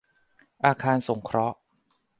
[0.65, 1.57] อาคารสงเคราะห์